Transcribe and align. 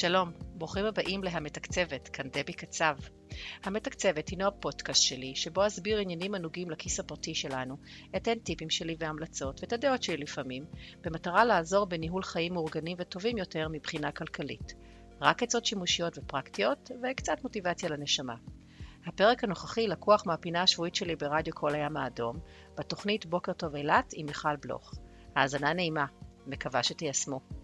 שלום, 0.00 0.32
ברוכים 0.54 0.84
הבאים 0.84 1.24
להמתקצבת, 1.24 2.08
כאן 2.08 2.28
דבי 2.28 2.52
קצב. 2.52 2.96
המתקצבת 3.64 4.28
הינו 4.28 4.46
הפודקאסט 4.46 5.02
שלי, 5.02 5.36
שבו 5.36 5.66
אסביר 5.66 5.98
עניינים 5.98 6.34
הנוגעים 6.34 6.70
לכיס 6.70 7.00
הפרטי 7.00 7.34
שלנו, 7.34 7.76
אתן 8.16 8.38
טיפים 8.38 8.70
שלי 8.70 8.96
והמלצות, 8.98 9.60
ואת 9.60 9.72
הדעות 9.72 10.02
שלי 10.02 10.16
לפעמים, 10.16 10.64
במטרה 11.00 11.44
לעזור 11.44 11.86
בניהול 11.86 12.22
חיים 12.22 12.54
מאורגנים 12.54 12.96
וטובים 13.00 13.38
יותר 13.38 13.68
מבחינה 13.68 14.12
כלכלית. 14.12 14.74
רק 15.20 15.42
עצות 15.42 15.66
שימושיות 15.66 16.18
ופרקטיות, 16.18 16.90
וקצת 17.02 17.42
מוטיבציה 17.42 17.88
לנשמה. 17.88 18.34
הפרק 19.06 19.44
הנוכחי 19.44 19.86
לקוח 19.86 20.26
מהפינה 20.26 20.62
השבועית 20.62 20.94
שלי 20.94 21.16
ברדיו 21.16 21.54
כל 21.54 21.74
הים 21.74 21.96
האדום, 21.96 22.38
בתוכנית 22.76 23.26
בוקר 23.26 23.52
טוב 23.52 23.74
אילת 23.74 24.10
עם 24.12 24.26
מיכל 24.26 24.56
בלוך. 24.56 24.94
האזנה 25.36 25.72
נעימה, 25.72 26.06
מקווה 26.46 26.82
שתיישמו. 26.82 27.57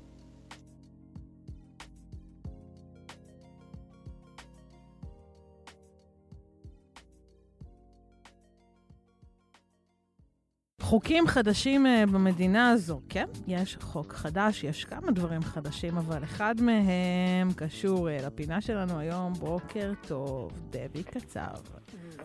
חוקים 10.94 11.26
חדשים 11.26 11.86
אה, 11.86 12.04
במדינה 12.12 12.70
הזו, 12.70 13.00
כן, 13.08 13.24
יש 13.46 13.76
חוק 13.80 14.12
חדש, 14.12 14.64
יש 14.64 14.84
כמה 14.84 15.10
דברים 15.10 15.42
חדשים, 15.42 15.96
אבל 15.96 16.24
אחד 16.24 16.54
מהם 16.60 17.52
קשור 17.56 18.10
אה, 18.10 18.18
לפינה 18.26 18.60
שלנו 18.60 18.98
היום. 18.98 19.32
בוקר 19.32 19.92
טוב, 20.06 20.52
דבי 20.70 21.02
קצב. 21.02 21.54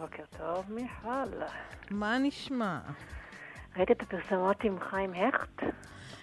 בוקר 0.02 0.23
טוב, 0.38 0.66
מיכל. 0.70 1.44
מה 1.92 2.17
נשמע? 2.17 2.80
ראית 3.78 3.92
את 3.92 4.02
הפרסמות 4.02 4.64
עם 4.64 4.80
חיים 4.80 5.14
הכט? 5.14 5.64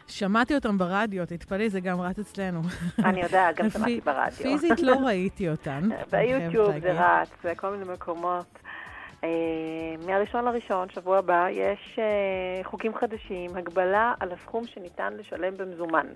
שמעתי 0.07 0.55
אותם 0.55 0.79
ברדיו, 0.79 1.27
תתפלאי, 1.27 1.71
זה 1.71 1.81
גם 1.81 2.01
רץ 2.01 2.19
אצלנו. 2.19 2.61
אני 3.05 3.21
יודעת, 3.21 3.57
גם 3.57 3.71
שמעתי 3.71 4.01
ברדיו. 4.01 4.37
פיזית 4.37 4.81
לא 4.81 4.97
ראיתי 5.07 5.51
אותן. 5.51 5.89
ביוטיוב 6.13 6.79
זה 6.81 6.93
רץ, 6.93 7.29
בכל 7.45 7.77
מיני 7.77 7.93
מקומות. 7.93 8.59
אה, 9.25 9.29
מהראשון 10.07 10.45
לראשון, 10.45 10.89
שבוע 10.91 11.19
הבא, 11.19 11.47
יש 11.51 11.99
אה, 11.99 12.65
חוקים 12.65 12.95
חדשים, 12.95 13.57
הגבלה 13.57 14.15
על 14.21 14.33
הסכום 14.33 14.67
שניתן 14.67 15.13
לשלם 15.19 15.57
במזומן. 15.57 16.07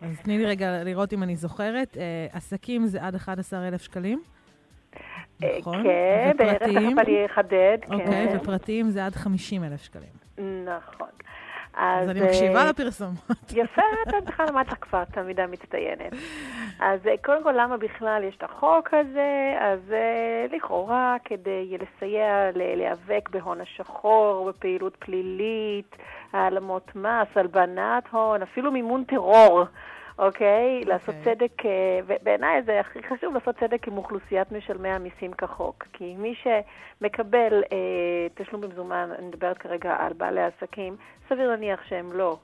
אז 0.00 0.20
תני 0.22 0.38
לי 0.38 0.46
רגע 0.46 0.84
לראות 0.84 1.12
אם 1.12 1.22
אני 1.22 1.36
זוכרת. 1.36 1.96
אה, 1.96 2.26
עסקים 2.32 2.86
זה 2.86 3.02
עד 3.02 3.14
11,000 3.14 3.80
שקלים? 3.80 4.22
נכון? 5.60 5.82
כן, 5.82 6.32
בערך 6.38 6.62
תכף 6.62 6.98
אני 6.98 7.26
אחדד, 7.26 7.78
כן. 7.82 7.92
אוקיי, 7.92 8.36
ופרטיים 8.36 8.90
זה 8.90 9.06
עד 9.06 9.14
50,000 9.14 9.80
שקלים. 9.80 10.24
נכון. 10.64 11.08
אז 11.76 12.08
אני 12.08 12.20
מקשיבה 12.20 12.62
אה, 12.62 12.70
לפרסומות. 12.70 13.52
יפה, 13.54 13.82
את 14.08 14.24
בכלל 14.24 14.46
למדת 14.48 14.74
כבר 14.74 15.04
תלמידה 15.04 15.46
מצטיינת. 15.46 16.12
אז 16.80 17.06
אה, 17.06 17.14
קודם 17.24 17.42
כל, 17.42 17.52
למה 17.56 17.76
בכלל 17.76 18.24
יש 18.28 18.36
את 18.36 18.42
החוק 18.42 18.94
הזה? 18.94 19.54
אז 19.60 19.92
אה, 19.92 20.56
לכאורה, 20.56 21.16
כדי 21.24 21.76
לסייע 21.78 22.50
להיאבק 22.54 23.28
בהון 23.32 23.60
השחור, 23.60 24.48
בפעילות 24.48 24.96
פלילית, 24.96 25.96
העלמות 26.32 26.96
מס, 26.96 27.28
הלבנת 27.36 28.04
הון, 28.10 28.42
אפילו 28.42 28.72
מימון 28.72 29.04
טרור. 29.04 29.64
אוקיי? 30.18 30.82
Okay. 30.82 30.88
לעשות 30.88 31.14
אוקיי. 31.18 31.34
צדק, 31.34 31.66
אה, 31.66 32.00
ובעיניי 32.06 32.62
זה 32.62 32.80
הכי 32.80 32.98
חשוב 33.02 33.34
לעשות 33.34 33.56
צדק 33.60 33.88
עם 33.88 33.96
אוכלוסיית 33.96 34.52
משלמי 34.52 34.88
המיסים 34.88 35.32
כחוק. 35.32 35.84
כי 35.92 36.14
מי 36.18 36.34
שמקבל 36.42 37.62
אה, 37.72 38.26
תשלום 38.34 38.60
במזומן, 38.60 39.10
אני 39.18 39.26
מדברת 39.26 39.58
כרגע 39.58 39.96
על 39.98 40.12
בעלי 40.12 40.42
עסקים, 40.42 40.96
סביר 41.28 41.48
להניח 41.48 41.84
שהם 41.84 42.12
לא. 42.12 42.36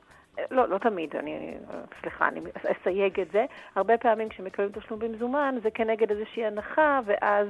לא, 0.51 0.69
לא 0.69 0.79
תמיד, 0.79 1.17
אני, 1.17 1.55
סליחה, 2.01 2.29
אני 2.29 2.41
אסייג 2.57 3.21
את 3.21 3.31
זה. 3.33 3.45
הרבה 3.77 3.99
פעמים 3.99 4.29
כשמקבלים 4.29 4.71
תשלום 4.73 5.01
במזומן 5.01 5.55
זה 5.63 5.71
כנגד 5.71 6.11
איזושהי 6.11 6.47
הנחה, 6.47 7.01
ואז 7.05 7.49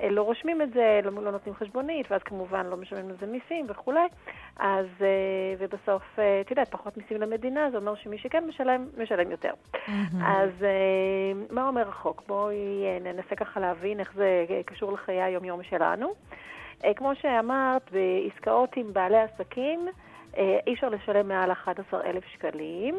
אה, 0.00 0.10
לא 0.10 0.22
רושמים 0.22 0.62
את 0.62 0.72
זה, 0.72 1.00
לא, 1.04 1.22
לא 1.22 1.32
נותנים 1.32 1.54
חשבונית, 1.54 2.10
ואז 2.10 2.22
כמובן 2.22 2.66
לא 2.66 2.76
משלמים 2.76 3.10
לזה 3.10 3.26
מיסים 3.26 3.66
וכולי. 3.68 4.06
אז, 4.56 4.86
אה, 5.00 5.54
ובסוף, 5.58 6.02
אה, 6.18 6.40
את 6.40 6.50
יודעת, 6.50 6.68
פחות 6.68 6.96
מיסים 6.96 7.20
למדינה, 7.20 7.70
זה 7.70 7.76
אומר 7.76 7.94
שמי 7.94 8.18
שכן 8.18 8.44
משלם, 8.48 8.86
משלם 8.98 9.30
יותר. 9.30 9.52
Mm-hmm. 9.74 9.90
אז 10.26 10.50
מה 11.50 11.68
אומר 11.68 11.88
החוק? 11.88 12.22
בואי 12.26 12.84
ננסה 13.00 13.36
ככה 13.36 13.60
להבין 13.60 14.00
איך 14.00 14.12
זה 14.14 14.44
קשור 14.66 14.92
לחיי 14.92 15.22
היום-יום 15.22 15.62
שלנו. 15.62 16.14
כמו 16.96 17.14
שאמרת, 17.14 17.90
בעסקאות 17.92 18.76
עם 18.76 18.92
בעלי 18.92 19.18
עסקים, 19.18 19.88
אי 20.36 20.74
אפשר 20.74 20.88
לשלם 20.88 21.28
מעל 21.28 21.52
11,000 21.52 22.24
שקלים. 22.24 22.98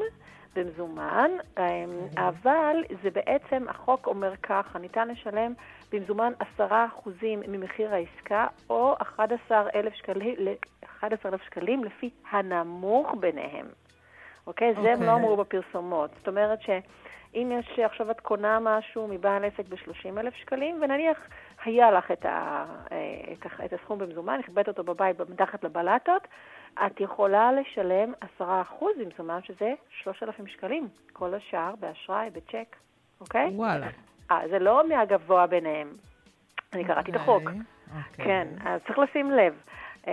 במזומן, 0.55 1.31
אמ, 1.57 1.63
אבל 2.17 2.75
זה 3.03 3.09
בעצם, 3.09 3.65
החוק 3.69 4.07
אומר 4.07 4.35
ככה, 4.43 4.79
ניתן 4.79 5.07
לשלם 5.07 5.53
במזומן 5.91 6.33
10% 6.57 7.37
ממחיר 7.47 7.93
העסקה, 7.93 8.47
או 8.69 8.95
11,000 9.01 9.93
שקלים, 9.93 10.35
11 10.85 11.31
שקלים 11.45 11.83
לפי 11.83 12.09
הנמוך 12.31 13.15
ביניהם. 13.19 13.65
אוקיי? 14.47 14.73
זה 14.73 14.79
הם 14.79 15.03
לא 15.03 15.11
אוקיי. 15.11 15.13
אמרו 15.13 15.37
בפרסומות. 15.37 16.11
זאת 16.17 16.27
אומרת 16.27 16.61
שאם 16.61 17.51
יש 17.59 17.79
עכשיו 17.79 18.11
את 18.11 18.19
קונה 18.19 18.59
משהו 18.61 19.07
מבעל 19.07 19.45
עסק 19.45 19.67
ב-30,000 19.69 20.35
שקלים, 20.41 20.79
ונניח 20.81 21.17
היה 21.65 21.91
לך 21.91 22.11
את, 22.11 22.25
ה, 22.25 22.65
אה, 22.91 23.33
את, 23.33 23.45
ה, 23.45 23.65
את 23.65 23.73
הסכום 23.73 23.99
במזומן, 23.99 24.39
הכבדת 24.39 24.67
אותו 24.67 24.83
בבית 24.83 25.19
מתחת 25.29 25.63
לבלטות, 25.63 26.27
את 26.85 26.99
יכולה 26.99 27.51
לשלם 27.51 28.13
10% 28.39 28.43
במזומן, 28.99 29.39
שזה 29.43 29.73
3,000 30.03 30.47
שקלים. 30.47 30.87
כל 31.13 31.33
השאר 31.33 31.73
באשראי, 31.79 32.29
בצ'ק, 32.29 32.75
אוקיי? 33.21 33.49
וואלה. 33.55 33.87
אה, 34.31 34.41
זה 34.49 34.59
לא 34.59 34.89
מהגבוה 34.89 35.47
ביניהם. 35.47 35.87
אני 36.73 36.85
קראתי 36.85 37.11
את 37.11 37.15
החוק. 37.15 37.43
אוקיי. 37.43 37.59
אוקיי. 37.97 38.25
כן, 38.25 38.47
אז 38.65 38.81
צריך 38.87 38.99
לשים 38.99 39.31
לב. 39.31 39.53
Uh, 40.01 40.03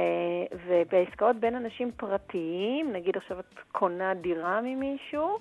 ובעסקאות 0.67 1.37
בין 1.37 1.55
אנשים 1.55 1.91
פרטיים, 1.97 2.93
נגיד 2.93 3.17
עכשיו 3.17 3.41
את 3.41 3.59
קונה 3.73 4.15
דירה 4.15 4.61
ממישהו, 4.63 5.39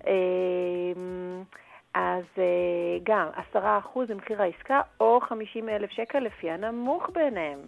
uh, 0.00 0.06
אז 1.94 2.24
uh, 2.36 2.40
גם 3.02 3.28
10% 3.54 3.58
ממחיר 4.08 4.42
העסקה 4.42 4.80
או 5.00 5.20
50 5.20 5.68
אלף 5.68 5.90
שקל 5.90 6.18
לפי 6.18 6.50
הנמוך 6.50 7.10
ביניהם. 7.14 7.58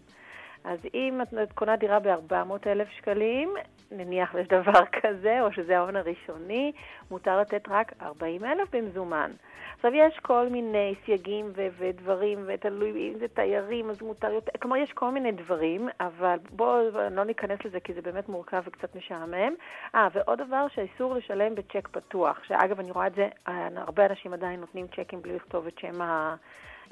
אז 0.65 0.79
אם 0.95 1.21
את 1.43 1.53
קונה 1.53 1.77
דירה 1.77 1.99
ב-400,000 1.99 2.91
שקלים, 2.97 3.55
נניח 3.91 4.35
יש 4.35 4.49
דבר 4.49 4.85
כזה, 5.03 5.41
או 5.41 5.53
שזה 5.53 5.79
ההון 5.79 5.97
הראשוני, 5.97 6.73
מותר 7.11 7.41
לתת 7.41 7.69
רק 7.69 7.93
40,000 8.03 8.69
במזומן. 8.73 9.31
עכשיו, 9.77 9.95
יש 9.95 10.19
כל 10.23 10.47
מיני 10.51 10.95
סייגים 11.05 11.53
ו- 11.57 11.69
ודברים, 11.79 12.45
ותלוי 12.47 13.13
אם 13.13 13.19
זה 13.19 13.29
תיירים, 13.29 13.91
אז 13.91 14.03
מותר 14.03 14.33
יותר, 14.33 14.53
כלומר, 14.63 14.77
יש 14.77 14.93
כל 14.93 15.11
מיני 15.11 15.33
דברים, 15.33 15.89
אבל 16.01 16.39
בואו 16.51 16.91
לא 17.11 17.25
ניכנס 17.25 17.59
לזה, 17.65 17.81
כי 17.81 17.95
זה 17.95 18.03
באמת 18.03 18.29
מורכב 18.29 18.63
וקצת 18.67 18.97
משעמם. 18.97 19.55
אה, 19.95 20.09
ועוד 20.13 20.39
דבר, 20.43 20.67
שאיסור 20.75 21.15
לשלם 21.15 21.55
בצ'ק 21.55 21.89
פתוח, 21.89 22.45
שאגב, 22.45 22.81
אני 22.81 22.91
רואה 22.91 23.07
את 23.07 23.15
זה, 23.15 23.29
אה, 23.49 23.69
הרבה 23.77 24.07
אנשים 24.07 24.33
עדיין 24.33 24.61
נותנים 24.61 24.87
צ'קים 24.87 25.23
בלי 25.23 25.37
לכתוב 25.37 25.67
את 25.67 25.79
שם 25.79 26.03
ה... 26.03 26.35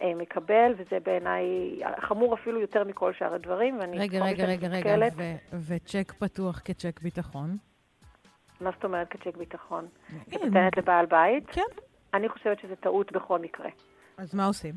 אה, 0.03 0.15
מקבל, 0.15 0.73
וזה 0.77 0.99
בעיניי 1.05 1.45
חמור 2.01 2.35
אפילו 2.35 2.61
יותר 2.61 2.85
מכל 2.85 3.13
שאר 3.13 3.35
הדברים, 3.35 3.79
ואני 3.81 3.99
רגע, 3.99 4.25
רגע, 4.25 4.45
רגע, 4.45 4.69
רגע, 4.69 4.97
ו- 5.17 5.57
וצ'ק 5.69 6.13
פתוח 6.13 6.61
כצ'ק 6.65 7.01
ביטחון? 7.03 7.57
מה 8.61 8.71
זאת 8.75 8.85
אומרת 8.85 9.09
כצ'ק 9.09 9.37
ביטחון? 9.37 9.89
כן. 10.09 10.37
את 10.37 10.45
נותנת 10.45 10.77
לבעל 10.77 11.07
בית? 11.07 11.51
כן. 11.51 11.63
אני 12.15 12.29
חושבת 12.29 12.61
שזה 12.61 12.77
טעות 12.77 13.13
בכל 13.13 13.39
מקרה. 13.39 13.69
אז 14.17 14.35
מה 14.35 14.47
עושים? 14.47 14.75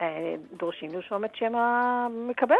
אה, 0.00 0.34
דורשים 0.56 0.92
לרשום 0.92 1.24
את 1.24 1.34
שם 1.34 1.54
המקבל. 1.54 2.56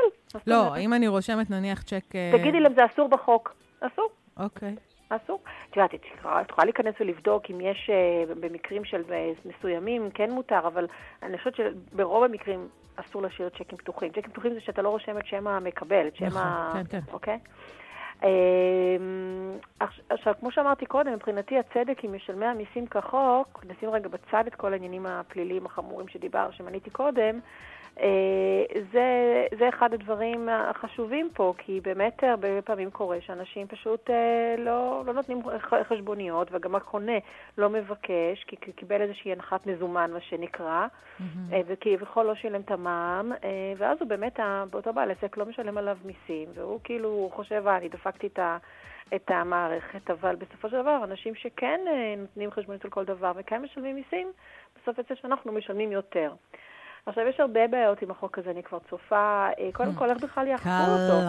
לא, 0.47 0.77
אם 0.77 0.95
אני 0.95 1.09
רושמת 1.09 1.51
נניח 1.51 1.83
צ'ק... 1.83 2.05
אה, 2.15 2.33
תגידי 2.39 2.61
להם, 2.61 2.75
זה 2.75 2.85
אסור 2.93 3.09
בחוק. 3.09 3.55
אסור. 3.81 4.09
אוקיי. 4.37 4.77
אסור. 5.17 5.41
את 5.71 5.77
יודעת, 5.77 5.95
את 5.95 6.05
יכולה 6.51 6.65
להיכנס 6.65 6.95
ולבדוק 7.01 7.43
אם 7.51 7.61
יש 7.61 7.91
uh, 7.91 8.35
במקרים 8.41 8.85
של 8.85 9.03
uh, 9.09 9.49
מסוימים, 9.49 10.11
כן 10.15 10.31
מותר, 10.31 10.61
אבל 10.67 10.87
אני 11.23 11.39
חושבת 11.39 11.55
שברוב 11.55 12.25
המקרים 12.25 12.69
אסור 12.97 13.23
להשאיר 13.23 13.49
צ'קים 13.49 13.79
פתוחים. 13.79 14.13
צ'קים 14.13 14.23
פתוחים 14.23 14.55
זה 14.55 14.61
שאתה 14.61 14.83
לא 14.83 14.89
רושם 14.89 15.19
את 15.19 15.27
שם 15.27 15.47
המקבל, 15.47 16.07
את 16.07 16.17
שם 16.17 16.27
נכון, 16.27 16.43
ה... 16.43 16.71
כן, 16.73 16.85
כן. 16.91 17.13
אוקיי? 17.13 17.39
אמ, 18.23 18.29
עכשיו, 20.09 20.35
כמו 20.41 20.51
שאמרתי 20.53 20.87
קודם, 20.87 21.13
מבחינתי 21.13 21.59
הצדק 21.59 22.05
עם 22.05 22.17
משלמי 22.17 22.47
המיסים 22.47 22.87
כחוק, 22.87 23.65
נשים 23.69 23.91
רגע 23.91 24.09
בצד 24.09 24.45
את 24.47 24.55
כל 24.55 24.73
העניינים 24.73 25.07
הפליליים 25.07 25.67
החמורים 25.67 26.09
שדיבר, 26.09 26.51
שמניתי 26.51 26.91
קודם, 26.91 27.35
אה, 27.35 27.41
זה, 28.93 29.47
זה 29.59 29.69
אחד 29.69 29.95
הדברים 29.95 30.49
החשובים 30.49 31.31
פה, 31.35 31.55
כי 31.59 31.81
באמת 31.81 32.25
הרבה 32.25 32.63
פעמים 32.63 32.91
קורה 32.91 33.21
שאנשים 33.21 33.67
פשוט 33.67 34.11
אה, 34.11 34.55
לא, 34.59 35.03
לא 35.07 35.13
נותנים 35.13 35.43
חשבוניות, 35.89 36.49
וגם 36.53 36.75
הקונה 36.75 37.19
לא 37.59 37.71
מבקש, 37.71 38.45
כי 38.47 38.57
קיבל 38.57 39.03
איזושהי 39.03 39.33
הנחת 39.33 39.67
מזומן, 39.67 40.11
מה 40.13 40.21
שנקרא, 40.21 40.87
mm-hmm. 40.87 41.55
וכביכול 41.67 42.27
לא 42.27 42.35
שילם 42.35 42.61
את 42.61 42.71
המע"מ, 42.71 43.33
ואז 43.77 43.99
הוא 44.01 44.09
באמת, 44.09 44.41
באותו 44.71 44.93
בעל 44.93 45.11
עסק 45.11 45.37
לא 45.37 45.47
משלם 45.47 45.79
עליו 45.79 45.99
מיסים, 46.05 46.49
והוא 46.55 46.81
כאילו 46.85 47.31
חושב, 47.35 47.67
אה, 47.67 47.77
אני 47.77 47.89
דפקתי 47.89 48.27
את 48.27 48.39
ה... 48.39 48.59
את 49.15 49.31
המערכת, 49.31 50.11
אבל 50.11 50.37
בסופו 50.37 50.69
של 50.69 50.83
דבר, 50.83 51.01
אנשים 51.05 51.35
שכן 51.35 51.81
נותנים 52.19 52.51
חשבונית 52.51 52.85
על 52.85 52.91
כל 52.91 53.05
דבר 53.05 53.33
וכן 53.37 53.63
משלמים 53.63 53.97
מיסים, 53.97 54.33
בסוף 54.77 54.99
יוצא 54.99 55.15
שאנחנו 55.15 55.53
משלמים 55.53 55.93
יותר. 55.93 56.33
עכשיו, 57.07 57.27
יש 57.27 57.41
הרבה 57.41 57.69
בעיות 57.69 58.03
עם 58.03 58.11
החוק 58.11 58.39
הזה, 58.39 58.51
אני 58.51 58.63
כבר 58.63 58.79
צופה. 58.91 59.17
אה, 59.59 59.69
קודם 59.73 59.93
כל, 59.93 60.11
איך 60.11 60.25
בכלל 60.25 60.47
יאכפו 60.47 60.69
אותו? 60.69 61.29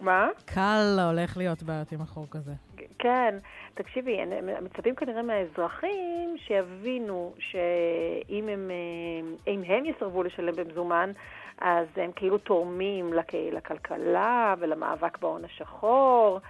מה? 0.00 0.28
קל 0.44 0.98
הולך 1.08 1.36
להיות 1.36 1.62
בעיות 1.62 1.92
עם 1.92 2.00
החוק 2.00 2.36
הזה. 2.36 2.52
כן, 2.98 3.34
תקשיבי, 3.74 4.18
מצפים 4.62 4.94
כנראה 4.94 5.22
מהאזרחים 5.22 6.36
שיבינו 6.38 7.34
שאם 7.38 8.48
הם, 8.48 8.70
אה, 8.70 9.52
אם 9.52 9.62
הם 9.66 9.84
יסרבו 9.84 10.22
לשלם 10.22 10.52
במזומן, 10.56 11.12
אז 11.60 11.86
הם 11.96 12.10
כאילו 12.16 12.38
תורמים 12.38 13.12
לכ- 13.12 13.24
לכלכלה 13.52 14.54
ולמאבק 14.58 15.18
בהון 15.18 15.44
השחור, 15.44 16.40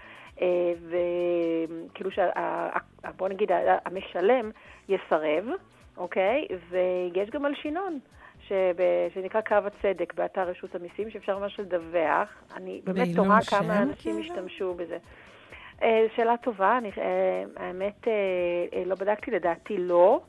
אה, 0.40 0.72
וכאילו, 0.88 2.10
בוא 3.16 3.28
נגיד, 3.28 3.50
המשלם 3.84 4.50
יסרב, 4.88 5.44
אוקיי? 5.96 6.46
ויש 6.70 7.30
גם 7.30 7.42
מלשינון. 7.42 7.98
שב- 8.48 9.14
שנקרא 9.14 9.40
קו 9.40 9.54
הצדק 9.54 10.14
באתר 10.14 10.42
רשות 10.42 10.74
המיסים, 10.74 11.10
שאפשר 11.10 11.38
ממש 11.38 11.60
לדווח. 11.60 12.28
אני 12.56 12.80
באמת 12.84 13.08
תוהה 13.16 13.40
כמה 13.50 13.82
אנשים 13.82 14.12
כאילו? 14.20 14.34
השתמשו 14.34 14.74
בזה. 14.74 14.98
אה, 15.82 16.06
שאלה 16.16 16.36
טובה, 16.36 16.78
אני, 16.78 16.90
אה, 16.98 17.44
האמת, 17.56 18.08
אה, 18.08 18.82
לא 18.86 18.94
בדקתי, 18.94 19.30
לדעתי 19.30 19.76
לא, 19.78 20.20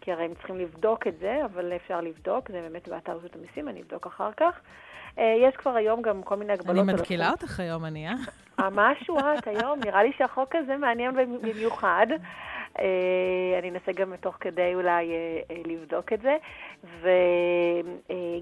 כי 0.00 0.12
הרי 0.12 0.24
הם 0.24 0.34
צריכים 0.34 0.58
לבדוק 0.58 1.06
את 1.06 1.18
זה, 1.18 1.44
אבל 1.44 1.72
אפשר 1.76 2.00
לבדוק, 2.00 2.50
זה 2.50 2.60
באמת 2.60 2.88
באתר 2.88 3.12
רשות 3.12 3.36
המיסים, 3.36 3.68
אני 3.68 3.82
אבדוק 3.82 4.06
אחר 4.06 4.30
כך. 4.36 4.60
יש 5.18 5.56
כבר 5.56 5.76
היום 5.76 6.02
גם 6.02 6.22
כל 6.22 6.36
מיני 6.36 6.52
הגבלות. 6.52 6.88
אני 6.88 6.92
מתקילה 6.92 7.30
אותך 7.30 7.60
היום, 7.60 7.84
אני, 7.84 8.08
אה? 8.08 8.14
אה, 8.60 8.68
משהו 8.72 9.18
את 9.18 9.46
היום, 9.46 9.80
נראה 9.84 10.02
לי 10.02 10.12
שהחוק 10.18 10.54
הזה 10.54 10.76
מעניין 10.76 11.14
במיוחד. 11.42 12.06
אה, 12.78 13.58
אני 13.58 13.70
אנסה 13.70 13.92
גם 13.92 14.16
תוך 14.16 14.36
כדי 14.40 14.74
אולי 14.74 15.10
אה, 15.10 15.40
אה, 15.50 15.62
לבדוק 15.64 16.12
את 16.12 16.20
זה. 16.22 16.36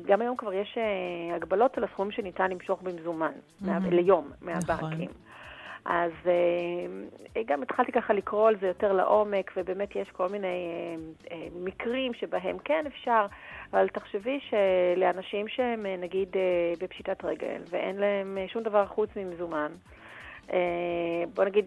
וגם 0.00 0.20
היום 0.20 0.36
כבר 0.36 0.52
יש 0.52 0.78
הגבלות 1.34 1.78
על 1.78 1.84
הסכומים 1.84 2.12
שניתן 2.12 2.50
למשוך 2.50 2.82
במזומן, 2.82 3.32
מהמם. 3.60 3.90
ליום, 3.90 4.30
נכון. 4.42 4.74
מהבנקים. 4.76 5.10
אז 5.84 6.12
אה, 6.26 7.42
גם 7.46 7.62
התחלתי 7.62 7.92
ככה 7.92 8.12
לקרוא 8.12 8.48
על 8.48 8.56
זה 8.60 8.66
יותר 8.66 8.92
לעומק, 8.92 9.52
ובאמת 9.56 9.96
יש 9.96 10.08
כל 10.10 10.28
מיני 10.28 10.68
מקרים 11.54 12.14
שבהם 12.14 12.56
כן 12.64 12.84
אפשר, 12.86 13.26
אבל 13.72 13.88
תחשבי 13.88 14.40
שלאנשים 14.40 15.48
שהם 15.48 15.86
נגיד 15.98 16.28
בפשיטת 16.80 17.24
רגל, 17.24 17.60
ואין 17.70 17.96
להם 17.96 18.38
שום 18.48 18.62
דבר 18.62 18.86
חוץ 18.86 19.10
ממזומן, 19.16 19.72
בוא 21.34 21.44
נגיד, 21.44 21.64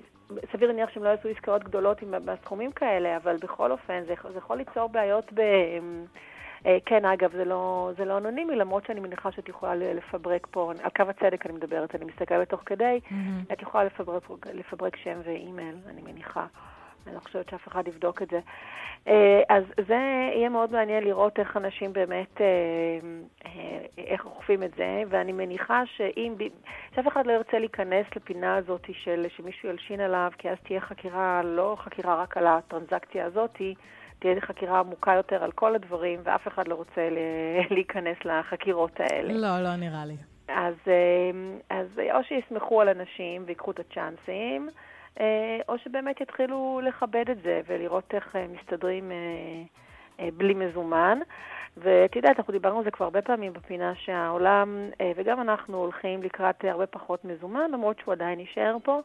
סביר 0.51 0.67
להניח 0.67 0.89
שהם 0.89 1.03
לא 1.03 1.09
יעשו 1.09 1.29
עסקאות 1.29 1.63
גדולות 1.63 2.01
עם, 2.01 2.13
בסכומים 2.25 2.71
כאלה, 2.71 3.17
אבל 3.17 3.37
בכל 3.37 3.71
אופן 3.71 4.03
זה, 4.07 4.13
זה 4.31 4.37
יכול 4.37 4.57
ליצור 4.57 4.89
בעיות 4.89 5.33
ב... 5.33 5.41
אה, 6.65 6.77
כן, 6.85 7.05
אגב, 7.05 7.31
זה 7.31 7.45
לא, 7.45 7.91
זה 7.97 8.05
לא 8.05 8.17
אנונימי, 8.17 8.55
למרות 8.55 8.85
שאני 8.85 8.99
מניחה 8.99 9.31
שאת 9.31 9.49
יכולה 9.49 9.75
לפברק 9.75 10.47
פה, 10.51 10.71
על 10.83 10.89
קו 10.95 11.03
הצדק 11.03 11.45
אני 11.45 11.53
מדברת, 11.53 11.95
אני 11.95 12.05
מסתכלת 12.05 12.49
תוך 12.49 12.61
כדי, 12.65 12.99
מהמם. 13.11 13.43
את 13.51 13.61
יכולה 13.61 13.83
לפברק, 13.83 14.23
לפברק 14.53 14.95
שם 14.95 15.19
ואימייל, 15.25 15.75
אני 15.87 16.01
מניחה. 16.01 16.45
אני 17.07 17.15
לא 17.15 17.19
חושבת 17.19 17.49
שאף 17.49 17.67
אחד 17.67 17.87
יבדוק 17.87 18.21
את 18.21 18.29
זה. 18.29 18.39
אה, 19.07 19.41
אז 19.49 19.63
זה 19.87 19.99
יהיה 20.35 20.49
מאוד 20.49 20.71
מעניין 20.71 21.03
לראות 21.03 21.39
איך 21.39 21.57
אנשים 21.57 21.93
באמת, 21.93 22.41
אה, 22.41 22.45
אה, 23.45 23.85
איך 23.97 24.25
אוכפים 24.25 24.63
את 24.63 24.71
זה, 24.77 25.03
ואני 25.09 25.31
מניחה 25.31 25.83
שאם, 25.85 26.35
שאף 26.95 27.07
אחד 27.07 27.27
לא 27.27 27.31
ירצה 27.31 27.59
להיכנס 27.59 28.05
לפינה 28.15 28.55
הזאת 28.55 28.87
של 29.03 29.25
שמישהו 29.35 29.69
ילשין 29.69 29.99
עליו, 29.99 30.31
כי 30.37 30.49
אז 30.49 30.57
תהיה 30.63 30.81
חקירה, 30.81 31.41
לא 31.43 31.77
חקירה 31.79 32.21
רק 32.21 32.37
על 32.37 32.47
הטרנזקציה 32.47 33.25
הזאת, 33.25 33.61
תהיה 34.19 34.41
חקירה 34.41 34.79
עמוקה 34.79 35.13
יותר 35.13 35.43
על 35.43 35.51
כל 35.51 35.75
הדברים, 35.75 36.19
ואף 36.23 36.47
אחד 36.47 36.67
לא 36.67 36.75
רוצה 36.75 37.09
להיכנס 37.75 38.17
לחקירות 38.25 38.99
האלה. 38.99 39.33
לא, 39.33 39.63
לא 39.63 39.75
נראה 39.75 40.05
לי. 40.05 40.15
אז, 40.47 40.75
אז 41.69 41.87
או 42.11 42.23
שיסמכו 42.23 42.81
על 42.81 42.89
אנשים 42.89 43.43
ויקחו 43.45 43.71
את 43.71 43.79
הצ'אנסים, 43.79 44.69
או 45.69 45.77
שבאמת 45.77 46.21
יתחילו 46.21 46.81
לכבד 46.83 47.29
את 47.29 47.41
זה 47.41 47.61
ולראות 47.67 48.13
איך 48.13 48.35
אה, 48.35 48.45
מסתדרים 48.47 49.11
אה, 49.11 49.15
אה, 50.19 50.29
בלי 50.37 50.53
מזומן. 50.53 51.19
ואת 51.77 52.15
יודעת, 52.15 52.37
אנחנו 52.37 52.51
דיברנו 52.53 52.77
על 52.77 52.83
זה 52.83 52.91
כבר 52.91 53.05
הרבה 53.05 53.21
פעמים 53.21 53.53
בפינה 53.53 53.95
שהעולם, 53.95 54.89
אה, 55.01 55.11
וגם 55.15 55.41
אנחנו 55.41 55.77
הולכים 55.77 56.23
לקראת 56.23 56.65
הרבה 56.65 56.87
פחות 56.87 57.25
מזומן, 57.25 57.71
למרות 57.71 57.99
שהוא 57.99 58.11
עדיין 58.11 58.39
יישאר 58.39 58.77
פה. 58.83 59.01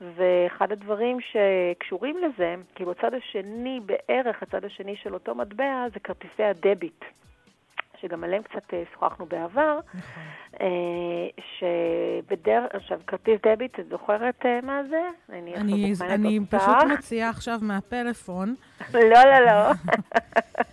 ואחד 0.00 0.72
הדברים 0.72 1.18
שקשורים 1.20 2.16
לזה, 2.18 2.54
כאילו 2.74 2.90
הצד 2.90 3.14
השני, 3.14 3.80
בערך 3.86 4.42
הצד 4.42 4.64
השני 4.64 4.96
של 4.96 5.14
אותו 5.14 5.34
מטבע, 5.34 5.86
זה 5.94 6.00
כרטיסי 6.00 6.44
הדביט. 6.44 7.04
שגם 8.00 8.24
עליהם 8.24 8.42
קצת 8.42 8.74
אה, 8.74 8.82
שוחחנו 8.92 9.26
בעבר, 9.26 9.78
נכון. 9.94 10.22
אה, 10.60 11.42
שבדרך, 11.58 12.64
עכשיו, 12.72 13.00
כרטיס 13.06 13.40
דביט, 13.46 13.80
את 13.80 13.88
זוכרת 13.90 14.46
אה, 14.46 14.60
מה 14.62 14.80
זה? 14.90 15.02
אני 15.32 15.54
אני, 15.56 15.92
אני. 16.10 16.40
פשוט 16.50 16.76
מוציאה 16.88 17.28
עכשיו 17.28 17.58
מהפלאפון. 17.62 18.54
לא, 18.94 19.00
לא, 19.00 19.38
לא. 19.46 19.72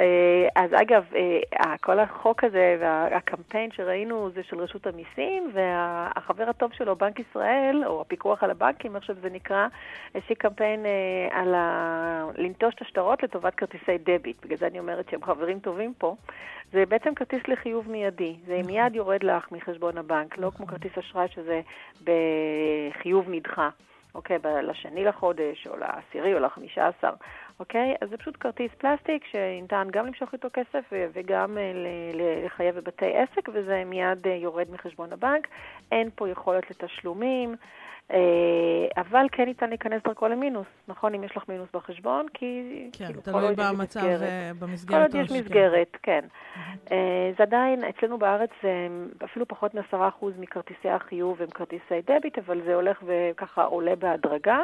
אה, 0.00 0.48
אז 0.54 0.70
אגב, 0.82 1.04
אה, 1.14 1.78
כל 1.80 1.98
החוק 1.98 2.44
הזה 2.44 2.76
והקמפיין 2.80 3.70
שראינו 3.72 4.30
זה 4.30 4.42
של 4.42 4.58
רשות 4.58 4.86
המיסים, 4.86 5.50
והחבר 5.52 6.48
הטוב 6.48 6.72
שלו, 6.72 6.96
בנק 6.96 7.20
ישראל, 7.20 7.82
או 7.86 8.00
הפיקוח 8.00 8.42
על 8.42 8.50
הבנקים, 8.50 8.96
איך 8.96 9.04
שזה 9.04 9.30
נקרא, 9.30 9.66
השיק 10.14 10.42
קמפיין 10.42 10.86
אה, 10.86 11.40
על 11.40 11.54
ה... 11.54 12.24
לנטוש 12.36 12.74
את 12.74 12.82
השטרות 12.82 13.22
לטובת 13.22 13.54
כרטיסי 13.54 13.98
דביט. 13.98 14.44
בגלל 14.44 14.58
זה 14.58 14.66
אני 14.66 14.78
אומרת 14.78 15.10
שהם 15.10 15.22
חברים 15.24 15.60
טובים 15.60 15.94
פה. 15.98 16.16
זה 16.72 16.86
בעצם 16.86 17.14
כרטיס 17.14 17.48
לחיוב 17.48 17.90
מיידי. 17.90 18.36
זה 18.46 18.60
מיד 18.66 18.94
יורד 18.94 19.22
לך 19.22 19.52
מחשבון 19.52 19.98
הבנק, 19.98 20.38
לא 20.38 20.50
כמו 20.56 20.66
כרטיס 20.66 20.98
אשראי 20.98 21.26
שזה 21.28 21.60
בחיוב 22.04 23.26
נדחה. 23.28 23.68
אוקיי, 24.16 24.38
לשני 24.62 25.04
לחודש, 25.04 25.66
או 25.66 25.76
לעשירי, 25.76 26.34
או 26.34 26.38
לחמישה 26.38 26.88
עשר, 26.88 27.10
אוקיי? 27.60 27.94
אז 28.00 28.10
זה 28.10 28.16
פשוט 28.16 28.36
כרטיס 28.40 28.70
פלסטיק 28.78 29.24
שניתן 29.32 29.88
גם 29.92 30.06
למשוך 30.06 30.32
איתו 30.32 30.48
כסף 30.52 30.92
וגם 30.92 31.58
אה, 31.58 31.72
לחייב 32.44 32.76
בבתי 32.76 33.12
עסק, 33.16 33.48
וזה 33.54 33.82
מיד 33.86 34.26
אה, 34.26 34.34
יורד 34.34 34.66
מחשבון 34.70 35.12
הבנק. 35.12 35.48
אין 35.92 36.10
פה 36.14 36.28
יכולת 36.28 36.70
לתשלומים, 36.70 37.56
אה, 38.12 38.86
אבל 38.96 39.26
כן 39.32 39.44
ניתן 39.44 39.68
להיכנס 39.68 40.02
דרכו 40.02 40.28
למינוס, 40.28 40.66
נכון? 40.88 41.14
אם 41.14 41.24
יש 41.24 41.36
לך 41.36 41.48
מינוס 41.48 41.68
בחשבון, 41.74 42.26
כי... 42.34 42.62
כן, 42.92 43.06
כאילו, 43.06 43.20
תלוי 43.20 43.54
במצב, 43.54 44.00
מסגרת. 44.00 44.22
אה, 44.22 44.50
כל 44.60 44.66
במסגרת. 44.66 45.14
עוד 45.14 45.24
יש. 45.24 45.32
מסגרת, 45.32 45.96
כן. 46.02 46.24
אה, 46.92 47.30
זה 47.38 47.42
עדיין, 47.42 47.84
אצלנו 47.84 48.18
בארץ 48.18 48.50
אפילו 49.24 49.48
פחות 49.48 49.74
מ-10% 49.74 50.24
מכרטיסי 50.38 50.88
החיוב 50.88 51.42
הם 51.42 51.50
כרטיסי 51.50 52.00
דביט, 52.06 52.38
אבל 52.38 52.60
זה 52.64 52.74
הולך 52.74 53.02
וככה 53.06 53.64
עולה 53.64 53.96
בהדרגה. 53.96 54.58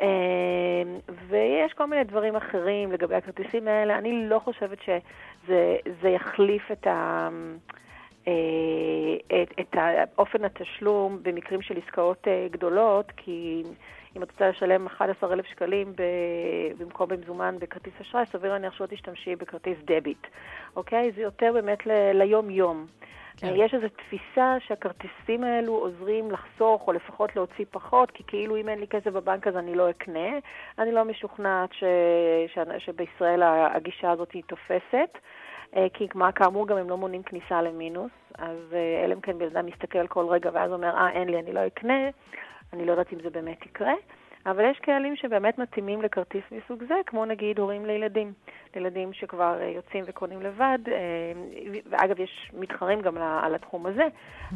אה, 0.00 0.82
ויש 1.28 1.72
כל 1.72 1.86
מיני 1.86 2.04
דברים 2.04 2.36
אחרים 2.36 2.92
לגבי 2.92 3.14
הכרטיסים 3.14 3.68
האלה. 3.68 3.98
אני 3.98 4.28
לא 4.28 4.38
חושבת 4.38 4.78
שזה 4.82 5.76
זה 6.02 6.08
יחליף 6.08 6.70
את 6.72 6.86
ה... 6.86 7.28
אה, 8.28 9.42
את, 9.42 9.60
את 9.60 9.76
אופן 10.18 10.44
התשלום 10.44 11.18
במקרים 11.22 11.62
של 11.62 11.78
עסקאות 11.84 12.28
אה, 12.28 12.46
גדולות, 12.50 13.12
כי 13.16 13.62
אם 14.16 14.22
את 14.22 14.30
רוצה 14.30 14.48
לשלם 14.48 14.86
11,000 14.86 15.46
שקלים 15.46 15.92
ב, 15.92 16.02
במקום 16.78 17.08
במזומן 17.08 17.56
בכרטיס 17.58 17.92
אשראי, 18.00 18.26
סביר 18.26 18.52
להניח 18.52 18.72
שלא 18.72 18.86
תשתמשי 18.86 19.36
בכרטיס 19.36 19.78
דביט, 19.84 20.26
אוקיי? 20.76 21.12
זה 21.12 21.22
יותר 21.22 21.50
באמת 21.52 21.86
ל, 21.86 21.90
ליום-יום. 22.14 22.86
כן. 23.40 23.52
יש 23.56 23.74
איזו 23.74 23.86
תפיסה 23.88 24.56
שהכרטיסים 24.66 25.44
האלו 25.44 25.74
עוזרים 25.74 26.30
לחסוך, 26.30 26.86
או 26.86 26.92
לפחות 26.92 27.36
להוציא 27.36 27.64
פחות, 27.70 28.10
כי 28.10 28.22
כאילו 28.26 28.56
אם 28.56 28.68
אין 28.68 28.80
לי 28.80 28.86
כסף 28.86 29.10
בבנק 29.10 29.46
אז 29.46 29.56
אני 29.56 29.74
לא 29.74 29.90
אקנה. 29.90 30.28
אני 30.78 30.92
לא 30.92 31.04
משוכנעת 31.04 31.72
ש... 31.72 31.84
ש... 32.54 32.58
שבישראל 32.78 33.42
הגישה 33.42 34.10
הזאת 34.10 34.32
היא 34.32 34.42
תופסת. 34.46 35.18
אה, 35.76 35.86
כי 35.94 36.08
מה, 36.14 36.32
כאמור 36.32 36.66
גם 36.66 36.76
הם 36.76 36.90
לא 36.90 36.96
מונים 36.96 37.22
כניסה 37.22 37.62
למינוס, 37.62 38.10
אז 38.38 38.56
אה, 38.72 39.04
אלא 39.04 39.14
אם 39.14 39.20
כן 39.20 39.38
בן 39.38 39.46
אדם 39.46 39.66
מסתכל 39.66 40.06
כל 40.06 40.26
רגע 40.28 40.50
ואז 40.52 40.72
אומר, 40.72 40.96
אה, 40.96 41.10
אין 41.10 41.28
לי, 41.28 41.38
אני 41.38 41.52
לא 41.52 41.66
אקנה, 41.66 42.08
אני 42.72 42.84
לא 42.84 42.90
יודעת 42.90 43.12
אם 43.12 43.18
זה 43.22 43.30
באמת 43.30 43.66
יקרה, 43.66 43.92
אבל 44.46 44.70
יש 44.70 44.78
קהלים 44.78 45.16
שבאמת 45.16 45.58
מתאימים 45.58 46.02
לכרטיס 46.02 46.42
מסוג 46.52 46.84
זה, 46.88 46.94
כמו 47.06 47.24
נגיד 47.24 47.58
הורים 47.58 47.86
לילדים, 47.86 48.32
לילדים 48.74 49.12
שכבר 49.12 49.60
אה, 49.60 49.66
יוצאים 49.66 50.04
וקונים 50.06 50.42
לבד, 50.42 50.78
ואגב, 51.90 52.20
יש 52.20 52.50
מתחרים 52.54 53.00
גם 53.00 53.16
על 53.18 53.54
התחום 53.54 53.86
הזה, 53.86 54.06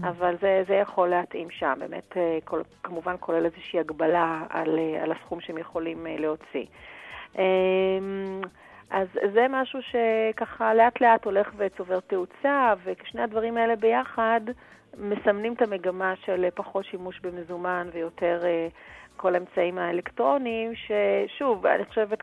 אבל 0.03 0.37
זה, 0.41 0.63
זה 0.69 0.75
יכול 0.75 1.09
להתאים 1.09 1.51
שם, 1.51 1.75
באמת, 1.79 2.17
כל, 2.45 2.63
כמובן 2.83 3.15
כולל 3.21 3.45
איזושהי 3.45 3.81
הגבלה 3.81 4.43
על, 4.51 4.79
על 5.03 5.13
הסכום 5.13 5.41
שהם 5.41 5.59
יכולים 5.59 6.07
להוציא. 6.19 6.67
אה, 8.93 9.01
אז 9.01 9.09
זה 9.35 9.47
משהו 9.51 9.81
שככה 9.83 10.75
לאט 10.75 11.01
לאט 11.01 11.25
הולך 11.25 11.49
וצובר 11.57 12.01
תאוצה, 12.01 12.75
וכשני 12.85 13.23
הדברים 13.23 13.57
האלה 13.57 13.77
ביחד 13.77 14.41
מסמנים 14.99 15.53
את 15.53 15.63
המגמה 15.63 16.15
של 16.25 16.47
פחות 16.55 16.85
שימוש 16.85 17.21
במזומן 17.21 17.89
ויותר 17.93 18.41
uh, 18.43 18.73
כל 19.17 19.35
האמצעים 19.35 19.79
האלקטרוניים, 19.79 20.73
ששוב, 20.75 21.67
אני 21.67 21.85
חושבת 21.85 22.23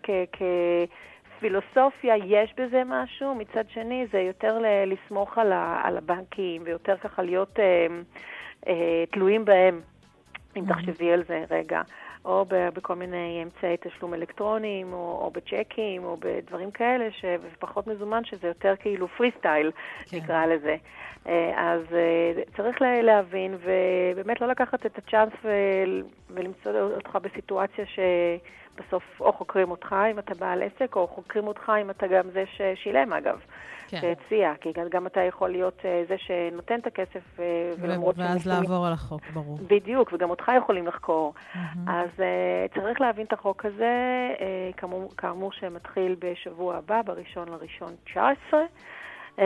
פילוסופיה, 1.39 2.15
יש 2.17 2.53
בזה 2.57 2.81
משהו, 2.85 3.35
מצד 3.35 3.63
שני 3.69 4.07
זה 4.11 4.19
יותר 4.19 4.61
לסמוך 4.87 5.37
על, 5.37 5.51
ה, 5.51 5.81
על 5.83 5.97
הבנקים 5.97 6.61
ויותר 6.65 6.97
ככה 6.97 7.23
להיות 7.23 7.59
אה, 7.59 7.87
אה, 8.67 9.03
תלויים 9.11 9.45
בהם, 9.45 9.81
אם. 10.57 10.65
תחשבי 10.65 11.11
על 11.11 11.23
זה 11.27 11.43
רגע. 11.49 11.81
או 12.29 12.45
בכל 12.49 12.95
מיני 12.95 13.43
אמצעי 13.43 13.77
תשלום 13.79 14.13
אלקטרוניים, 14.13 14.93
או, 14.93 14.97
או 14.97 15.31
בצ'קים, 15.31 16.03
או 16.03 16.17
בדברים 16.19 16.71
כאלה, 16.71 17.07
שפחות 17.11 17.87
מזומן, 17.87 18.25
שזה 18.25 18.47
יותר 18.47 18.73
כאילו 18.79 19.07
פרי 19.07 19.31
סטייל, 19.39 19.71
כן. 20.05 20.17
נקרא 20.17 20.45
לזה. 20.45 20.75
אה, 21.27 21.53
אז 21.57 21.81
אה, 21.93 22.43
צריך 22.57 22.81
להבין, 22.81 23.57
ובאמת 23.63 24.41
לא 24.41 24.47
לקחת 24.47 24.85
את 24.85 24.97
הצ'אנס 24.97 25.33
ולמצוא 26.29 26.71
אותך 26.95 27.17
בסיטואציה 27.21 27.85
שבסוף 28.79 29.03
או 29.19 29.33
חוקרים 29.33 29.71
אותך 29.71 29.95
אם 30.11 30.19
אתה 30.19 30.33
בעל 30.35 30.63
עסק, 30.63 30.95
או 30.95 31.07
חוקרים 31.07 31.47
אותך 31.47 31.71
אם 31.81 31.89
אתה 31.89 32.07
גם 32.07 32.23
זה 32.33 32.43
ששילם, 32.45 33.13
אגב. 33.13 33.39
כן. 33.87 33.97
שהציע, 34.01 34.53
כי 34.61 34.71
גם 34.89 35.07
אתה 35.07 35.21
יכול 35.21 35.49
להיות 35.49 35.81
אה, 35.85 36.03
זה 36.07 36.15
שנותן 36.17 36.79
את 36.79 36.87
הכסף, 36.87 37.39
ולמרות 37.79 38.15
ש... 38.15 38.19
ואז 38.19 38.47
לעבור 38.47 38.87
על 38.87 38.93
החוק, 38.93 39.21
ברור. 39.33 39.57
בדיוק, 39.67 40.13
וגם 40.13 40.29
אותך 40.29 40.51
יכולים 40.57 40.87
לחקור. 40.87 41.33
Mm-hmm. 41.33 41.57
אז 41.87 42.09
uh, 42.17 42.79
צריך 42.79 43.01
להבין 43.01 43.25
את 43.25 43.33
החוק 43.33 43.65
הזה, 43.65 43.93
uh, 44.35 44.77
כאמור, 44.77 45.09
כאמור 45.17 45.51
שמתחיל 45.51 46.15
בשבוע 46.19 46.75
הבא, 46.75 47.01
בראשון 47.01 47.49
לראשון 47.49 47.89
19. 48.03 48.59
אה, 49.39 49.45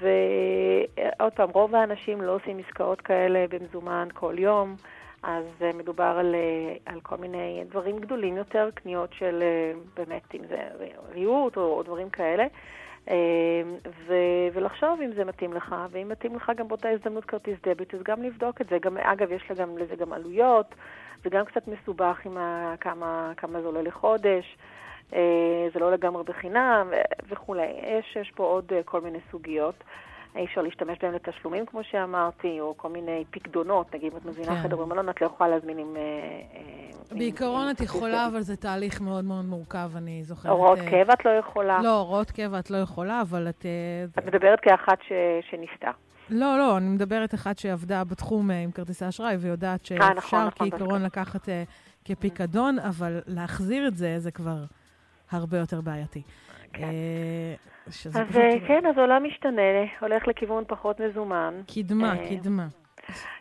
ועוד 0.00 1.32
פעם, 1.32 1.50
רוב 1.50 1.74
האנשים 1.74 2.20
לא 2.20 2.34
עושים 2.34 2.58
עסקאות 2.58 3.00
כאלה 3.00 3.44
במזומן 3.50 4.08
כל 4.14 4.34
יום, 4.38 4.76
אז 5.22 5.44
מדובר 5.74 6.16
על, 6.18 6.34
אה, 6.34 6.92
על 6.92 7.00
כל 7.00 7.16
מיני 7.16 7.64
דברים 7.70 7.98
גדולים 7.98 8.36
יותר, 8.36 8.68
קניות 8.74 9.12
של 9.12 9.42
אה, 9.42 9.72
באמת, 9.96 10.34
אם 10.34 10.40
זה 10.48 10.68
ריהוט 11.12 11.56
או, 11.56 11.62
או 11.62 11.82
דברים 11.82 12.10
כאלה. 12.10 12.46
ו, 14.06 14.14
ולחשוב 14.52 15.00
אם 15.00 15.12
זה 15.14 15.24
מתאים 15.24 15.52
לך, 15.52 15.74
ואם 15.90 16.08
מתאים 16.08 16.36
לך 16.36 16.52
גם 16.56 16.68
באותה 16.68 16.88
הזדמנות 16.88 17.24
כרטיס 17.24 17.58
דביט, 17.66 17.94
אז 17.94 18.02
גם 18.02 18.22
לבדוק 18.22 18.60
את 18.60 18.66
זה. 18.68 18.78
גם, 18.78 18.98
אגב, 18.98 19.32
יש 19.32 19.52
גם, 19.56 19.78
לזה 19.78 19.96
גם 19.96 20.12
עלויות, 20.12 20.74
זה 21.24 21.30
גם 21.30 21.44
קצת 21.44 21.68
מסובך 21.68 22.26
עם 22.26 22.36
ה, 22.36 22.74
כמה, 22.80 23.32
כמה 23.36 23.60
זה 23.60 23.66
עולה 23.66 23.82
לחודש. 23.82 24.56
אה, 25.14 25.68
זה 25.74 25.80
לא 25.80 25.92
לגמרי 25.92 26.24
בחינם 26.24 26.90
וכולי. 27.28 27.66
יש, 27.82 28.16
יש 28.16 28.30
פה 28.30 28.44
עוד 28.44 28.72
אה, 28.72 28.82
כל 28.82 29.00
מיני 29.00 29.18
סוגיות. 29.30 29.84
אי 30.36 30.44
אפשר 30.44 30.62
להשתמש 30.62 30.98
בהם 31.02 31.14
לתשלומים, 31.14 31.66
כמו 31.66 31.80
שאמרתי, 31.84 32.60
או 32.60 32.74
כל 32.76 32.88
מיני 32.88 33.24
פקדונות, 33.30 33.94
נגיד, 33.94 34.12
אם 34.12 34.18
את 34.18 34.24
מזמינה 34.24 34.54
כן. 34.56 34.62
חדר 34.62 34.76
במלון, 34.76 35.08
את 35.08 35.20
לא 35.20 35.26
יכולה 35.26 35.50
להזמין 35.50 35.78
עם... 35.78 35.96
אה, 35.96 37.16
בעיקרון 37.16 37.70
את 37.70 37.80
יכולה, 37.80 38.26
אבל 38.26 38.40
זה 38.40 38.56
תהליך 38.56 39.00
מאוד 39.00 39.24
מאוד 39.24 39.44
מורכב, 39.44 39.90
אני 39.96 40.24
זוכרת. 40.24 40.52
הוראות 40.52 40.78
קבע 40.78 41.12
את 41.12 41.24
לא 41.24 41.30
יכולה. 41.30 41.82
לא, 41.82 41.98
הוראות 41.98 42.30
קבע 42.30 42.58
את 42.58 42.70
לא 42.70 42.76
יכולה, 42.76 43.20
אבל 43.20 43.48
את... 43.48 43.66
את 44.18 44.26
מדברת 44.26 44.60
כאחת 44.60 44.98
שניסתה. 45.50 45.90
לא, 46.30 46.58
לא, 46.58 46.76
אני 46.76 46.88
מדברת 46.88 47.34
אחת 47.34 47.58
שעבדה 47.58 48.04
בתחום 48.04 48.50
עם 48.50 48.70
כרטיסי 48.70 49.08
אשראי, 49.08 49.36
ויודעת 49.36 49.92
נכון, 49.92 50.14
שאפשר 50.14 50.46
נכון, 50.46 50.50
כעיקרון 50.54 50.88
נכון. 50.88 51.02
לקחת 51.02 51.48
כפיקדון, 52.04 52.78
אבל 52.78 53.20
להחזיר 53.26 53.88
את 53.88 53.96
זה, 53.96 54.18
זה 54.18 54.30
כבר... 54.30 54.64
הרבה 55.32 55.58
יותר 55.58 55.80
בעייתי. 55.80 56.22
אה, 56.80 57.54
אז 57.86 58.36
אה, 58.36 58.66
כן, 58.66 58.86
אז 58.86 58.98
העולם 58.98 59.24
משתנה, 59.24 59.62
הולך 60.00 60.28
לכיוון 60.28 60.64
פחות 60.66 61.00
מזומן. 61.00 61.60
קדמה, 61.74 62.14
אה, 62.18 62.28
קדמה. 62.28 62.66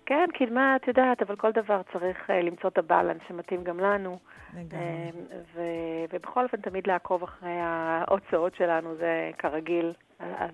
כן, 0.05 0.25
קדמה, 0.33 0.75
את 0.75 0.88
יודעת, 0.88 1.21
אבל 1.21 1.35
כל 1.35 1.51
דבר 1.51 1.81
צריך 1.93 2.29
למצוא 2.43 2.69
את 2.69 2.77
הבאלנס 2.77 3.21
שמתאים 3.27 3.63
גם 3.63 3.79
לנו. 3.79 4.19
לגמרי. 4.57 5.11
ובכל 5.55 6.43
אופן, 6.43 6.57
תמיד 6.57 6.88
לעקוב 6.88 7.23
אחרי 7.23 7.59
ההוצאות 7.59 8.55
שלנו, 8.55 8.95
זה 8.95 9.31
כרגיל. 9.38 9.93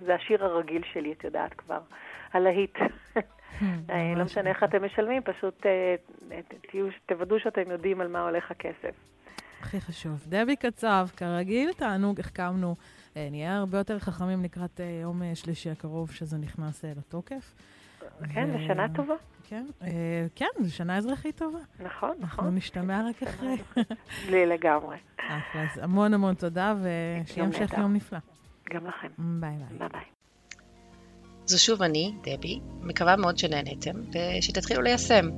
זה 0.05 0.15
השיר 0.15 0.45
הרגיל 0.45 0.81
שלי, 0.93 1.11
את 1.11 1.23
יודעת 1.23 1.53
כבר, 1.53 1.79
הלהיט. 2.33 2.77
לא 4.17 4.23
משנה 4.25 4.49
איך 4.49 4.63
אתם 4.63 4.85
משלמים, 4.85 5.21
פשוט 5.21 5.65
תוודאו 7.05 7.39
שאתם 7.39 7.71
יודעים 7.71 8.01
על 8.01 8.07
מה 8.07 8.21
הולך 8.21 8.51
הכסף. 8.51 9.16
הכי 9.61 9.81
חשוב. 9.81 10.25
דבי 10.27 10.55
קצב, 10.55 11.07
כרגיל, 11.17 11.73
תענוג, 11.73 12.19
החכמנו. 12.19 12.75
אה, 13.17 13.27
נהיה 13.31 13.57
הרבה 13.57 13.77
יותר 13.77 13.99
חכמים 13.99 14.43
לקראת 14.43 14.81
אה, 14.81 14.99
יום 15.01 15.23
אה, 15.23 15.35
שלישי 15.35 15.69
הקרוב, 15.69 16.11
שזה 16.11 16.37
נכנס 16.37 16.85
לתוקף. 16.85 17.53
כן, 18.33 18.49
זו 18.51 18.65
שנה 18.67 18.85
טובה. 18.95 19.13
כן, 19.43 19.65
כן, 20.35 20.45
זו 20.59 20.75
שנה 20.75 20.97
אזרחית 20.97 21.37
טובה. 21.37 21.59
נכון, 21.79 22.09
נכון. 22.09 22.19
אנחנו 22.21 22.51
נשתמע 22.51 23.01
רק 23.09 23.23
אחרי. 23.23 23.55
לי 24.31 24.45
לגמרי. 24.45 24.97
אז 25.53 25.77
המון 25.81 26.13
המון 26.13 26.35
תודה, 26.35 26.75
ושיהיה 26.77 27.47
המשך 27.47 27.73
יום 27.77 27.93
נפלא. 27.93 28.19
גם 28.73 28.87
לכם. 28.87 29.07
ביי 29.17 29.55
ביי. 29.57 29.77
ביי 29.79 29.89
ביי. 29.89 30.01
זו 31.45 31.63
שוב 31.63 31.81
אני, 31.81 32.13
דבי, 32.21 32.59
מקווה 32.81 33.15
מאוד 33.15 33.37
שנהנתם, 33.37 33.95
ושתתחילו 34.39 34.81
ליישם. 34.81 35.29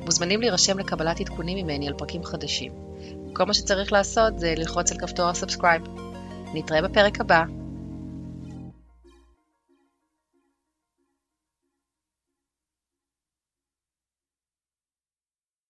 מוזמנים 0.00 0.40
להירשם 0.40 0.78
לקבלת 0.78 1.20
עדכונים 1.20 1.66
ממני 1.66 1.88
על 1.88 1.94
פרקים 1.98 2.24
חדשים. 2.24 2.72
כל 3.36 3.44
מה 3.44 3.54
שצריך 3.54 3.92
לעשות 3.92 4.38
זה 4.38 4.54
ללחוץ 4.56 4.92
על 4.92 4.98
כפתור 4.98 5.28
ה 5.28 5.33
subscribe. 5.33 5.82
נתראה 6.54 6.82
בפרק 6.82 7.20
הבא. 7.20 7.44